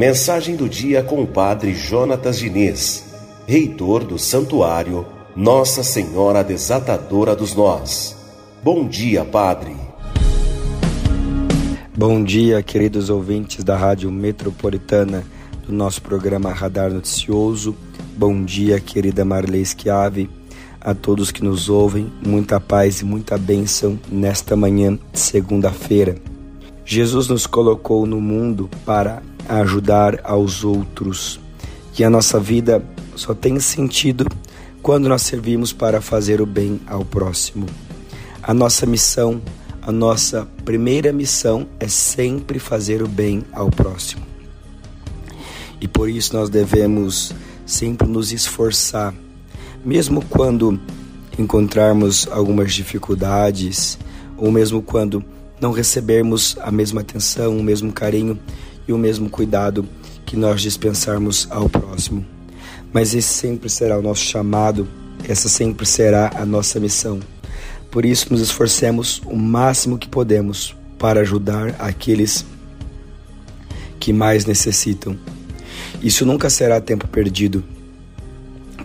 Mensagem 0.00 0.56
do 0.56 0.66
dia 0.66 1.02
com 1.02 1.22
o 1.22 1.26
Padre 1.26 1.74
Jonatas 1.74 2.38
Diniz, 2.38 3.04
reitor 3.46 4.02
do 4.02 4.18
Santuário 4.18 5.06
Nossa 5.36 5.82
Senhora 5.82 6.42
Desatadora 6.42 7.36
dos 7.36 7.54
Nós. 7.54 8.16
Bom 8.62 8.88
dia, 8.88 9.26
Padre. 9.26 9.76
Bom 11.94 12.24
dia, 12.24 12.62
queridos 12.62 13.10
ouvintes 13.10 13.62
da 13.62 13.76
Rádio 13.76 14.10
Metropolitana 14.10 15.22
do 15.66 15.72
nosso 15.72 16.00
programa 16.00 16.50
Radar 16.50 16.90
Noticioso. 16.90 17.76
Bom 18.16 18.42
dia, 18.42 18.80
querida 18.80 19.22
Marley 19.22 19.66
Schiave. 19.66 20.39
A 20.80 20.94
todos 20.94 21.30
que 21.30 21.44
nos 21.44 21.68
ouvem, 21.68 22.10
muita 22.26 22.58
paz 22.58 23.00
e 23.00 23.04
muita 23.04 23.36
bênção 23.36 23.98
nesta 24.10 24.56
manhã 24.56 24.98
de 25.12 25.20
segunda-feira. 25.20 26.16
Jesus 26.84 27.28
nos 27.28 27.46
colocou 27.46 28.06
no 28.06 28.20
mundo 28.20 28.68
para 28.84 29.22
ajudar 29.48 30.20
aos 30.24 30.64
outros. 30.64 31.38
E 31.98 32.02
a 32.02 32.08
nossa 32.08 32.40
vida 32.40 32.82
só 33.14 33.34
tem 33.34 33.60
sentido 33.60 34.26
quando 34.82 35.08
nós 35.08 35.22
servimos 35.22 35.72
para 35.72 36.00
fazer 36.00 36.40
o 36.40 36.46
bem 36.46 36.80
ao 36.86 37.04
próximo. 37.04 37.66
A 38.42 38.54
nossa 38.54 38.86
missão 38.86 39.42
a 39.82 39.90
nossa 39.90 40.46
primeira 40.62 41.10
missão 41.10 41.66
é 41.78 41.88
sempre 41.88 42.58
fazer 42.58 43.02
o 43.02 43.08
bem 43.08 43.42
ao 43.50 43.70
próximo. 43.70 44.22
E 45.80 45.88
por 45.88 46.10
isso 46.10 46.36
nós 46.36 46.50
devemos 46.50 47.32
sempre 47.64 48.06
nos 48.06 48.30
esforçar, 48.30 49.14
mesmo 49.84 50.24
quando 50.24 50.80
encontrarmos 51.38 52.28
algumas 52.30 52.72
dificuldades, 52.72 53.98
ou 54.36 54.50
mesmo 54.50 54.82
quando 54.82 55.24
não 55.60 55.72
recebermos 55.72 56.56
a 56.60 56.70
mesma 56.70 57.00
atenção, 57.00 57.56
o 57.56 57.62
mesmo 57.62 57.92
carinho 57.92 58.38
e 58.86 58.92
o 58.92 58.98
mesmo 58.98 59.28
cuidado 59.28 59.86
que 60.24 60.36
nós 60.36 60.62
dispensarmos 60.62 61.46
ao 61.50 61.68
próximo. 61.68 62.24
Mas 62.92 63.14
esse 63.14 63.28
sempre 63.28 63.68
será 63.68 63.98
o 63.98 64.02
nosso 64.02 64.22
chamado, 64.22 64.88
essa 65.28 65.48
sempre 65.48 65.86
será 65.86 66.30
a 66.34 66.46
nossa 66.46 66.80
missão 66.80 67.20
por 67.90 68.04
isso, 68.04 68.28
nos 68.30 68.40
esforcemos 68.40 69.20
o 69.26 69.34
máximo 69.34 69.98
que 69.98 70.08
podemos 70.08 70.76
para 70.96 71.20
ajudar 71.22 71.74
aqueles 71.80 72.46
que 73.98 74.12
mais 74.12 74.44
necessitam. 74.44 75.18
Isso 76.00 76.24
nunca 76.24 76.48
será 76.48 76.80
tempo 76.80 77.08
perdido, 77.08 77.64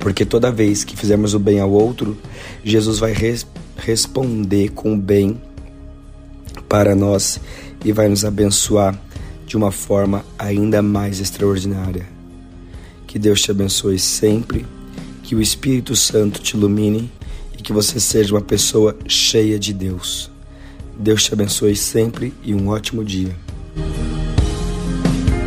porque 0.05 0.23
toda 0.23 0.51
vez 0.51 0.83
que 0.83 0.95
fizermos 0.95 1.33
o 1.33 1.39
bem 1.39 1.59
ao 1.59 1.71
outro, 1.71 2.15
Jesus 2.63 2.99
vai 2.99 3.11
res 3.11 3.43
responder 3.75 4.69
com 4.69 4.93
o 4.93 4.95
bem 4.95 5.41
para 6.69 6.93
nós 6.93 7.39
e 7.83 7.91
vai 7.91 8.07
nos 8.07 8.23
abençoar 8.23 8.95
de 9.47 9.57
uma 9.57 9.71
forma 9.71 10.23
ainda 10.37 10.79
mais 10.83 11.19
extraordinária. 11.19 12.05
Que 13.07 13.17
Deus 13.17 13.41
te 13.41 13.49
abençoe 13.49 13.97
sempre, 13.97 14.63
que 15.23 15.33
o 15.33 15.41
Espírito 15.41 15.95
Santo 15.95 16.39
te 16.39 16.55
ilumine 16.55 17.11
que 17.63 17.73
você 17.73 17.99
seja 17.99 18.35
uma 18.35 18.41
pessoa 18.41 18.95
cheia 19.07 19.57
de 19.57 19.73
Deus. 19.73 20.29
Deus 20.99 21.23
te 21.23 21.33
abençoe 21.33 21.75
sempre 21.75 22.31
e 22.43 22.53
um 22.53 22.67
ótimo 22.67 23.03
dia. 23.03 23.35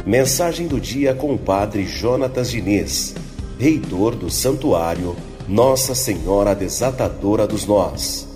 Mensagem 0.05 0.67
do 0.67 0.81
dia 0.81 1.15
com 1.15 1.33
o 1.33 1.39
Padre 1.39 1.87
Jonatas 1.87 2.51
Diniz, 2.51 3.15
reitor 3.59 4.15
do 4.15 4.31
Santuário 4.31 5.17
Nossa 5.49 5.93
Senhora 5.93 6.55
Desatadora 6.55 7.45
dos 7.45 7.67
Nós. 7.67 8.28